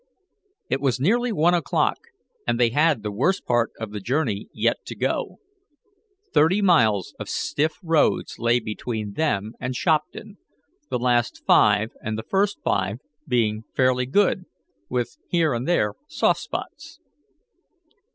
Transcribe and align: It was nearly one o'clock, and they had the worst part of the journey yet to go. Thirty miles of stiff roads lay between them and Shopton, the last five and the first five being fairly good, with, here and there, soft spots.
It 0.67 0.81
was 0.81 0.99
nearly 0.99 1.31
one 1.31 1.53
o'clock, 1.53 1.99
and 2.47 2.59
they 2.59 2.71
had 2.71 3.03
the 3.03 3.11
worst 3.11 3.45
part 3.45 3.69
of 3.79 3.91
the 3.91 3.99
journey 3.99 4.47
yet 4.51 4.77
to 4.87 4.95
go. 4.95 5.37
Thirty 6.33 6.59
miles 6.59 7.13
of 7.19 7.29
stiff 7.29 7.77
roads 7.83 8.39
lay 8.39 8.59
between 8.59 9.13
them 9.13 9.53
and 9.59 9.75
Shopton, 9.75 10.39
the 10.89 10.97
last 10.97 11.43
five 11.45 11.91
and 12.01 12.17
the 12.17 12.23
first 12.27 12.57
five 12.63 12.97
being 13.27 13.63
fairly 13.75 14.07
good, 14.07 14.45
with, 14.89 15.19
here 15.27 15.53
and 15.53 15.67
there, 15.67 15.93
soft 16.07 16.39
spots. 16.39 16.99